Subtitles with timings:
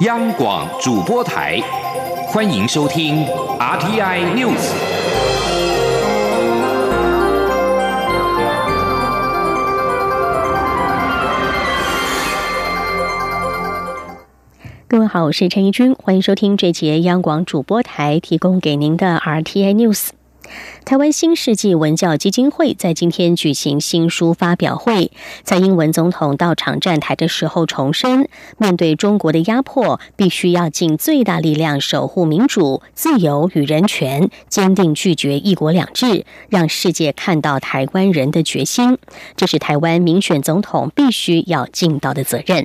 [0.00, 1.58] 央广主播台，
[2.28, 3.24] 欢迎收听
[3.58, 4.74] RTI News。
[14.86, 20.10] 各位好，我是陈怡君，欢迎收听这节央广主播台提供给您的 RTI News。
[20.84, 25.10] 台湾新世纪文教基金会在今天举行新书发表会，
[25.42, 38.96] 在英文总统到场站台的时候重申，面对中国的压迫，必须要尽最大力量守护民主、自由与人权，坚定拒绝“一国两制”，让世界看到台湾人的决心。
[39.34, 42.64] 这是台湾民选总统必须要尽到的责任。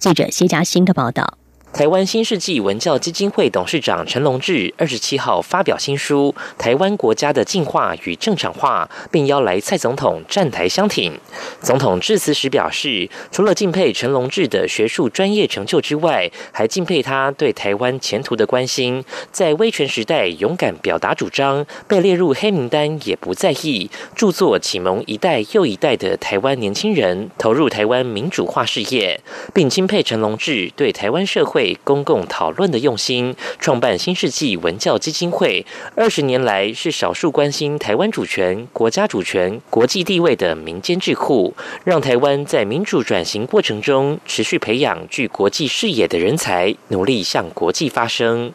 [0.00, 1.38] 记者谢嘉欣的报道。
[1.74, 11.18] 台湾新世纪文教基金会董事长陈龙志二十七号发表新书《台湾国家的进化与正常化》，并邀来蔡总统站台相挺。
[11.60, 19.04] 总统致辞时表示，除了敬佩陈龙志的学术专业成就之外，还敬佩他对台湾前途的关心。
[19.32, 23.90] 在威权时代勇敢表达主张，被列入黑名单也不在意。
[24.14, 29.20] 著作启蒙一代又一代的台湾年轻人投入台湾民主化事业，
[29.52, 31.63] 并钦佩陈龙志对台湾社会。
[31.84, 48.52] 公共讨论的用心，创办新世纪文教基金会，二十年来是少数关心台湾主权、国家主权、国际地位的民间智库，让台湾在民主转型过程中持续培养具国际视野的人才，努力向国际发声。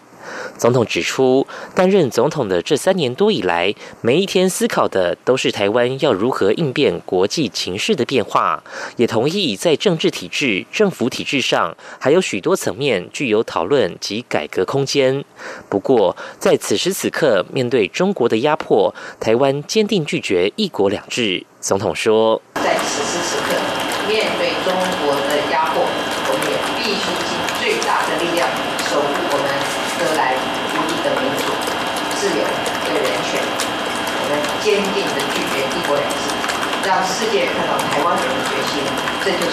[0.57, 8.61] 总统指出，担任总统的这三年多以来，每一天思考的都是台湾要如何应变国际情势的变化，
[8.97, 15.23] 也同意在政治体制、政府体制上还有许多层面具有讨论及改革空间。
[15.69, 21.45] 不过，在此时此刻，面对中国的压迫，台湾坚定拒绝“一国两制”。
[21.61, 23.55] 总统说，在此时此刻，
[24.07, 28.49] 面对中国的压迫，我们也必须尽最大的力量。
[34.61, 36.29] 坚定的拒绝一国两制，
[36.85, 38.83] 让世界看到台湾人的决心，
[39.25, 39.49] 这就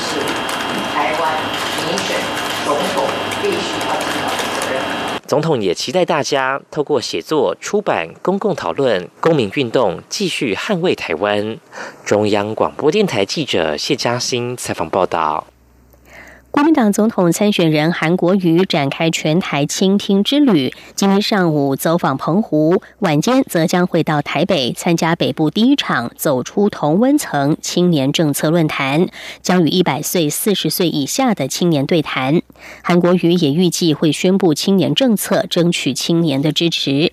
[0.95, 1.35] 台湾
[1.77, 2.17] 民选
[2.65, 3.05] 总统
[3.43, 4.83] 必须要尽到的责任。
[5.27, 11.59] 总统也期待大家透过写作、出版、公共讨论、公民运动，继续捍卫台湾。
[12.05, 15.45] 中央广播电台记者谢嘉欣采访报道。
[16.57, 29.07] 国民党总统参选人韩国瑜展开全台倾听之旅，今天上午走访澎湖，晚间则将会到台北参加北部第一场“走出同温层”青年政策论坛，
[29.43, 32.41] 将与一百岁、四十岁以下的青年对谈。
[32.83, 37.13] 韩国瑜也预计会宣布青年政策，争取青年的支持。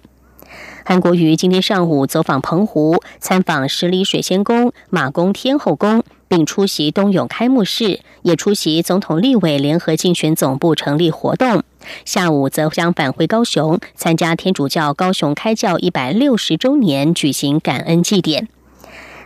[0.85, 6.03] 韩国瑜今天上午走访澎湖，参访十里水仙宫、马公天后宫，
[6.35, 11.61] 并出席冬泳开幕式，也出席总统立委联合竞选总部成立活动。
[12.05, 18.47] 下午则将返回高雄，参加天主教高雄开教一百六十周年举行感恩祭典。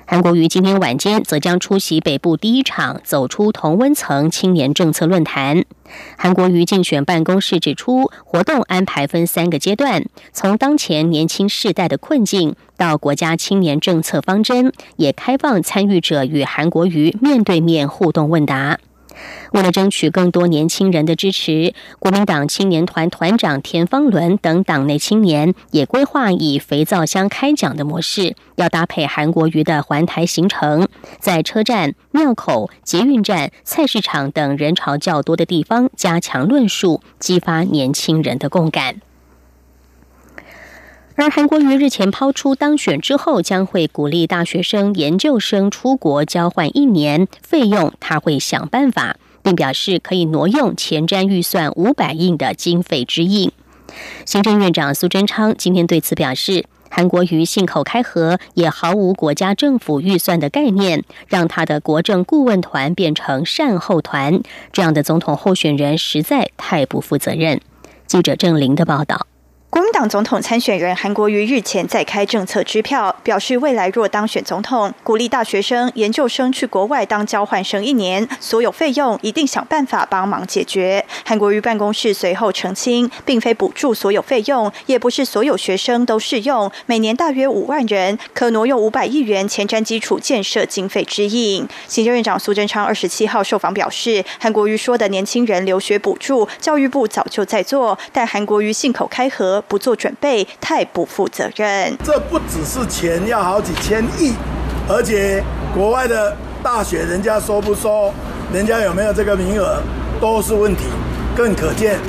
[0.10, 5.66] 韩国瑜今天晚间则将出席北部第一场“走出同温层”青年政策论坛。
[6.18, 18.80] 韩国瑜竞选办公室指出，活动安排分三个阶段，从当前年轻世代的困境到国家青年政策方针，也开放参与者与韩国瑜面对面互动问答。
[19.52, 30.88] 为了争取更多年轻人的支持，国民党青年团团长田方伦等党内青年也规划以肥皂箱开讲的模式，要搭配韩国瑜的环台行程，
[31.20, 39.02] 在车站、庙口、捷运站、菜市场等人潮较多的地方加强论述，激发年轻人的共感。
[41.20, 53.52] 而韩国瑜日前抛出当选之后将会鼓励大学生、研究生出国交换一年，费用他会想办法，并表示可以挪用前瞻预算五百亿的经费之应。
[54.26, 64.40] 行政院长苏贞昌今天对此表示，韩国瑜信口开河，也毫无国家政府预算的概念，让他的国政顾问团变成善后团，
[64.72, 67.60] 这样的总统候选人实在太不负责任。
[68.06, 69.26] 记者郑玲的报道。
[69.70, 81.06] 国民党总统参选人韩国瑜日前再开政策支票，表示未来若当选总统，鼓励大学生、研究生去国外当交换生一年，所有费用一定想办法帮忙解决。
[81.26, 91.68] 韩国瑜办公室随后澄清，并非补助所有费用，也不是所有学生都适用，每年大约五万人，可挪用五百亿元前瞻基础建设经费之应。
[91.88, 99.57] 行政院长苏贞昌二十七号受访表示，韩国瑜说的年轻人留学补助，教育部早就在做，但韩国瑜信口开河。
[99.62, 101.98] 不做准备，太不负责任。
[102.04, 104.34] 这不只是钱要好几千亿，
[104.88, 105.44] 而且
[105.74, 108.14] 国外的大学人家收不收，
[108.54, 109.82] 人家有没有这个名额，
[110.20, 110.84] 都是问题。
[111.36, 112.00] 更可见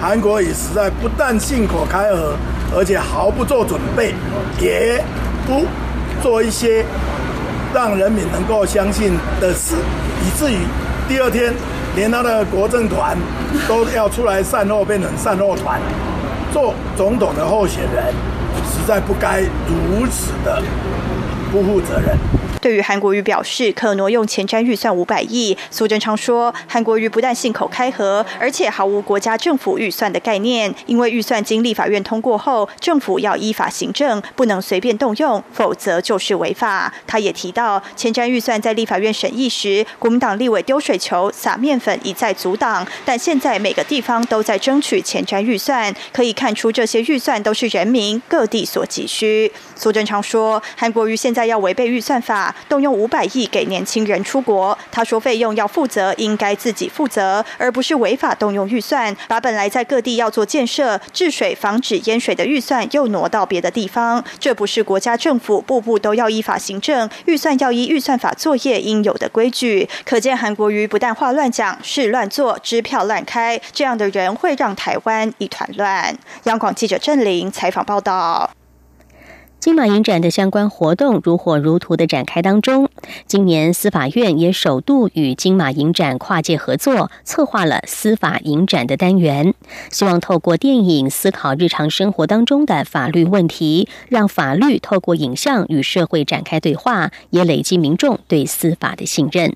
[0.00, 2.34] 韩国已实在不但信口开河，
[2.74, 4.14] 而且毫不做准备，
[4.60, 5.04] 也
[5.46, 5.66] 不
[6.22, 6.84] 做一些
[7.74, 9.74] 让人民能够相信的事，
[10.24, 10.56] 以至于
[11.06, 11.52] 第二天
[11.94, 13.16] 连他的国政团
[13.68, 15.78] 都要出来散后，变成散后团，
[16.60, 18.12] 做总统的候选人，
[18.64, 20.60] 实在不该如此的
[21.52, 22.18] 不负责任。
[22.60, 30.74] 对于韩国瑜表示可挪用前瞻预算五百亿，苏贞昌说，韩国瑜不但信口开河，而且毫无国家政府预算的概念。
[30.86, 36.92] 因为预算经立法院通过后，政府要依法行政，不能随便动用，否则就是违法。
[37.06, 49.50] 他也提到，前瞻预算在立法院审议时，国民党立委丢水球、撒面粉一再阻挡，但现在每个地方都在争取前瞻预算，可以看出这些预算都是人民各地所急需。
[49.76, 52.47] 苏贞昌说，韩国瑜现在要违背预算法。
[52.68, 69.88] 动用五百亿给年轻人出国，他说费用要负责，应该自己负责，而不是违法动用预算，把本来在各地要做建设、治水、防止淹水的预算又挪到别的地方，这不是国家政府步步都要依法行政，预算要依预算法作业应有的规矩。
[70.04, 76.16] 可见韩国瑜不但话乱讲，事乱做，支票乱开，这样的人会让台湾一团乱。
[76.44, 78.57] 央广记者郑玲采访报道。
[79.68, 82.88] 金马影展的相关活动如火如荼的展开当中，
[83.26, 89.52] 今年司法院也首度与金马影展跨界合作，策划了司法影展的单元，
[89.90, 99.54] 希望透过电影思考日常生活当中的法律问题，让法律透过影像与社会展开对话，也累积民众对司法的信任。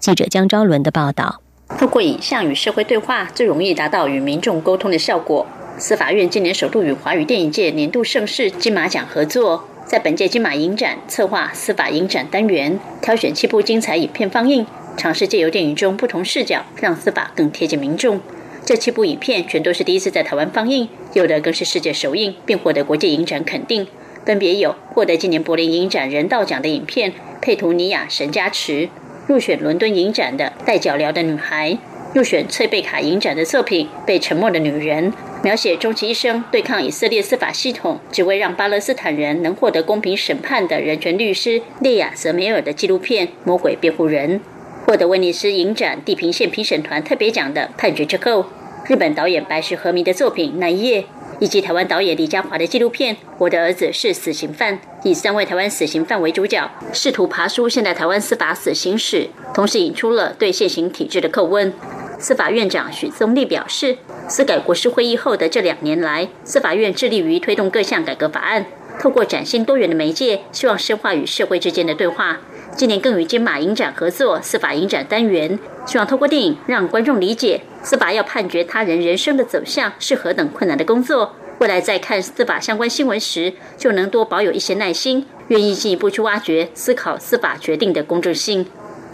[0.00, 1.40] 记者江昭伦的报道：
[1.78, 5.46] 透过影像与社会对话，最容易达到与民众沟通的效果。
[5.78, 18.18] 司法院今年首度与华语电影界年度盛事金马奖合作，在本届金马影展策划司法影展单元，挑选七部精彩影片放映，尝试借由电影中不同视角，让司法更贴近民众。
[18.64, 23.86] 这七部影片全都是第一次在台湾放映，有的更是世界首映，并获得国际影展肯定。
[24.24, 27.12] 分别有获得今年柏林影展人道奖的影片
[27.42, 28.86] 《佩图尼亚神加持》，
[29.26, 31.72] 入选伦敦影展的《带脚镣的女孩》，
[32.14, 35.12] 入选翠贝卡影展的作品《被沉默的女人》。
[35.46, 44.40] 描写终其一生对抗以色列司法系统，只为让巴勒斯坦人能获得公平审判的人权律师列亚泽梅尔的纪录片《魔鬼辩护人》，
[44.84, 48.42] 获得威尼斯影展地平线评审团特别奖的《判决之后》，
[48.88, 51.02] 日本导演白石和弥的作品《那一夜》，
[51.38, 61.72] 以及台湾导演李嘉华的纪录片《我的儿子是死刑犯》，以三位台湾死刑犯为主角，试图爬出现代台湾司法死刑史，同时引出了对现行体制的叩问。
[62.18, 68.66] 司法院长许宗立表示，司改国事会议后的这两年来，司法院致力于推动各项改革法案，
[68.98, 72.38] 透过崭新多元的媒介，希望深化与社会之间的对话。
[72.74, 81.34] 今年更与金马影展合作司法影展单元，希望透过电影让观众理解司法要判决他人人生的走向是何等困难的工作。
[81.58, 88.66] 未来在看司法相关新闻时，就能多保有一些耐心，愿意进一步去挖掘、思考司法决定的公正性。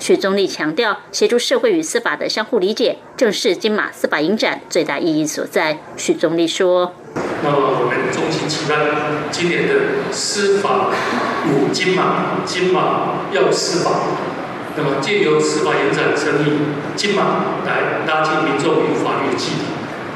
[0.03, 5.79] 许宗立强调，协助社会与司法的相互理解，正是金马司法影展最大意义所在。
[5.97, 6.93] 许宗立说
[7.45, 8.75] ：“那么我们衷心期待
[9.31, 9.75] 今年的
[10.11, 10.91] 司法
[11.47, 13.93] 五金马，金马要司法。
[14.77, 16.51] 那么借由司法影展成立，
[16.97, 19.63] 金马来拉近民众与法律的距离，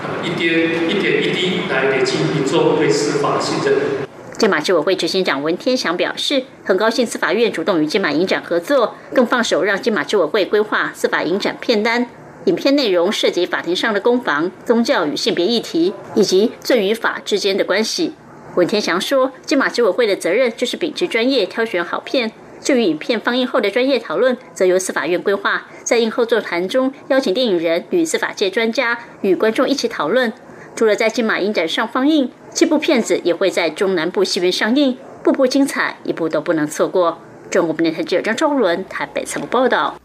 [0.02, 4.06] 那么一点一点一滴来累积民众对司法的信任。”
[4.38, 12.07] 金马执委会执行长文天祥表示，很高兴司法院主动与金马影展合作，更放手让金马执委会规划司法影展片单。
[12.45, 18.12] 影片内容涉及法庭上的攻防、宗教与性别议题，以及罪与法之间的关系。
[18.57, 22.31] 文天祥说，金马执委会的责任就是秉持专业，挑选好片。
[22.61, 30.31] 至于影片放映后的专业讨论，则由司法院规划，在映后座谈中邀请电影人与司法界专家与观众一起讨论。
[30.75, 32.31] 除了在金马影展上放映。
[32.57, 37.19] 这部片子也会在中南部戏院上映，步步精彩，一部都不能错过。
[37.51, 40.01] 中国电台记者张昭伦台北采访报道。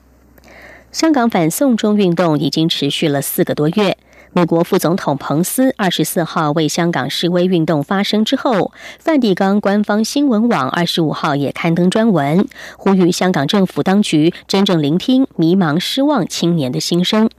[0.92, 3.98] 香港反送中运动已经持续了四个多月。
[4.34, 17.30] 美国副总统彭斯二十四号为香港示威运动发声之后，梵蒂冈官方新闻网二十五号也刊登专文，呼吁香港政府当局真正聆听迷茫失望青年的心声。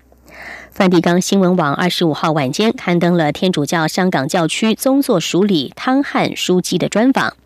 [0.73, 7.37] 梵蒂冈新闻网二十五号晚间刊登了天主教香港教区宗座署理汤汉书记的专访，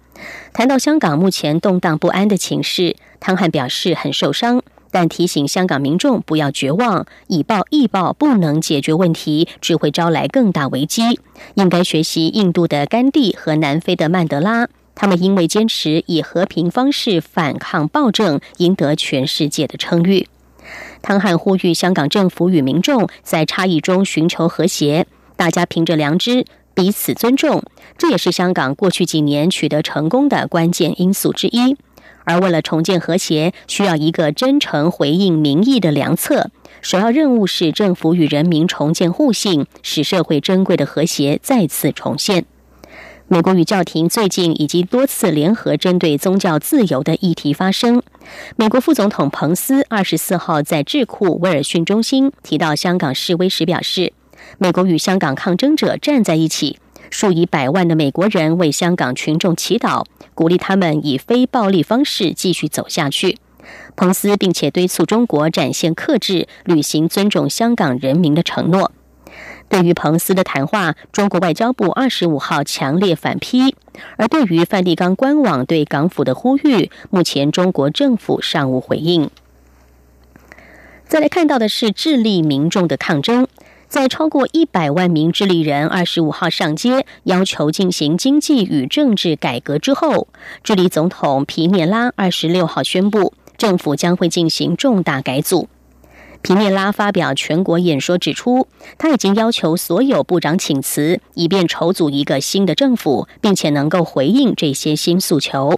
[0.53, 11.19] 谈到香港目前动荡不安的情势，汤汉表示很受伤，但提醒香港民众不要绝望，以暴易暴不能解决问题，只会招来更大危机。
[11.55, 20.29] 应该学习印度的甘地和南非的曼德拉，他们因为坚持以和平方式反抗暴政，赢得全世界的称誉。
[21.07, 26.45] 汤汉呼吁香港政府与民众在差异中寻求和谐，大家凭着良知
[26.75, 27.63] 彼此尊重，
[27.97, 31.77] 这也是香港过去几年取得成功的关键因素之一。
[32.25, 36.51] 而为了重建和谐，需要一个真诚回应民意的良策。
[36.83, 42.47] 首要任务是政府与人民重建互信，使社会珍贵的和谐再次重现。
[43.29, 48.03] 美国与教廷最近已经多次联合针对宗教自由的议题发声。
[48.57, 54.13] 美国副总统彭斯二十四号在智库威尔逊中心提到香港示威时表示
[54.59, 56.79] ：“美国与香港抗争者站在一起。”
[57.09, 60.05] 数以百万的美国人为香港群众祈祷，
[60.35, 63.39] 鼓励他们以非暴力方式继续走下去。
[63.95, 68.91] 彭斯并且敦促中国展现克制，履行尊重香港人民的承诺。
[69.69, 73.75] 对于彭斯的谈话，中国外交部二十五号强烈反批。
[74.17, 79.31] 而对于梵蒂冈官网对港府的呼吁，目前中国政府尚无回应。
[81.09, 83.47] 再来看到的是智利民众的抗争。
[83.89, 90.27] 在超过一百万名智利人二十五号上街要求进行经济与政治改革之后，
[90.65, 95.69] 智利总统皮涅拉二十六号宣布，政府将会进行重大改组。
[96.47, 105.77] 皮涅拉发表全国演说指出，他已经要求所有部长请辞，以便筹组一个新的政府，并且能够回应这些新诉求。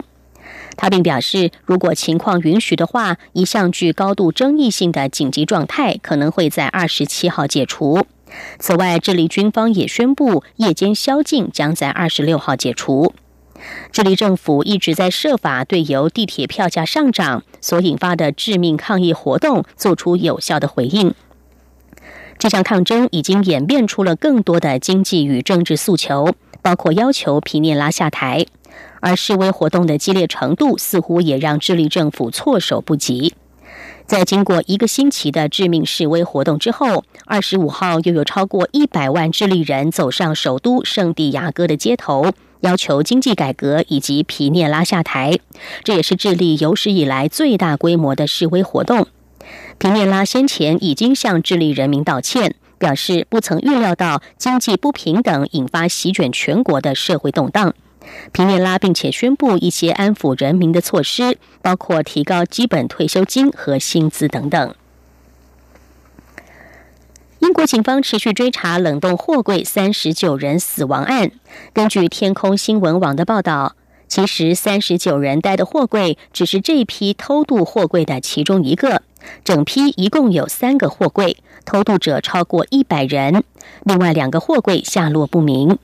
[0.76, 8.04] 他并表示，如果情况允许的话，一项具高度争议性的紧急状态可能会在二十七号解除。
[8.58, 13.14] 此外，智利军方也宣布，夜间宵禁将在二十六号解除。
[13.90, 21.14] 智利政府一直在设法对由地铁票价上涨所引发的致命抗议活动做出有效的回应。
[22.38, 28.46] 这项抗争已经演变出了更多的经济与政治诉求，包括要求皮涅拉下台。
[29.00, 33.34] 而示威活动的激烈程度似乎也让智利政府措手不及。
[34.06, 45.38] 在经过一个星期的致命示威活动之后，二十五号又有超过一百万智利人走上首都圣地亚哥的街头，要求经济改革以及皮涅拉下台。
[45.84, 49.06] 这也是智利有史以来最大规模的示威活动。
[49.78, 57.74] 皮涅拉先前已经向智利人民道歉，表示不曾预料到经济不平等引发席卷全国的社会动荡。
[58.32, 64.74] 皮涅拉并且宣布一些安抚人民的措施，包括提高基本退休金和薪资等等。
[67.40, 71.30] 英国警方持续追查冷冻货柜三十九人死亡案。
[71.72, 73.76] 根据天空新闻网的报道，
[74.08, 79.02] 其实三十九人带的货柜只是这批偷渡货柜的其中一个，
[79.44, 83.44] 整批一共有三个货柜，偷渡者超过一百人，
[83.84, 85.78] 另外两个货柜下落不明。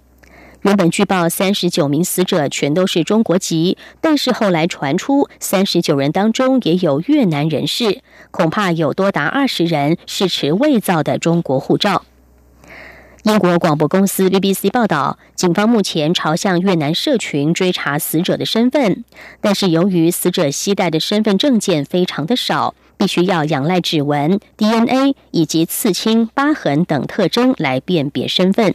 [0.65, 12.07] 原本据报三十九名死者全都是中国籍，但是后来传出三十九人当中也有越南人士，恐怕有多达二十人是持伪造的中国护照。
[13.25, 19.05] 英国广播公司 BBC 报道，警方目前朝向越南社群追查死者的身份，
[19.43, 28.75] 但是由于死者携带的身份证件非常的少，必须要仰赖指纹、DNA 以及刺青、疤痕等特征来辨别身份。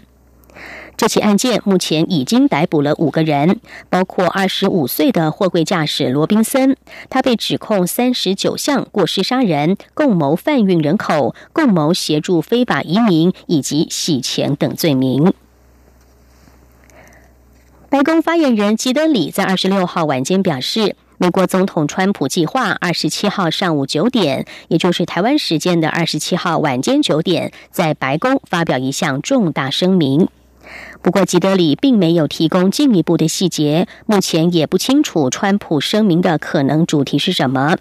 [0.99, 6.75] 这起案件目前已经逮捕了五个人，包括二十五岁的货柜驾驶罗宾森，
[7.09, 15.31] 他被指控三十九项过失杀人、共谋贩运人口、共谋协助非法移民以及洗钱等罪名。
[17.87, 30.27] 白宫发言人基德里在二十六号晚间表示，美国总统川普计划二十七号上午九点，也就是台湾时间的二十七号晚间九点，在白宫发表一项重大声明。
[31.01, 37.77] 不过，吉德里并没有提供进一步的细节，目前也不清楚川普声明的可能主题是什么。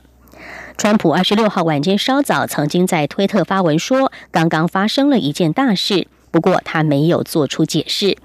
[0.77, 8.17] 川普二十六号晚间稍早曾经在推特发文说，刚刚发生了一件大事，不过他没有做出解释。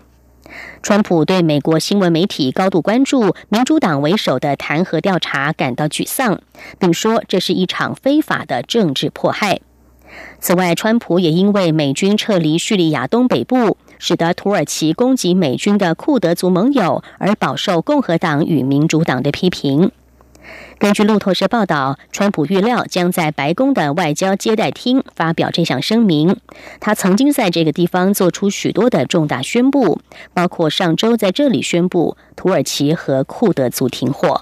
[0.83, 6.39] 川普对美国新闻媒体高度关注民主党为首的弹劾调查感到沮丧，
[6.77, 9.61] 并说这是一场非法的政治迫害。
[10.39, 13.77] 此外，川普也因为美军撤离叙利亚东北部。
[14.03, 19.91] 使得土耳其攻击美军的库德族盟友，而饱受共和党与民主党的批评。
[20.77, 26.35] 根据路透社报道，川普预料将在白宫的外交接待厅发表这项声明。
[26.81, 30.01] 他曾经在这个地方做出许多的重大宣布，
[30.33, 34.41] 包括上周在这里宣布土耳其和库德族停火。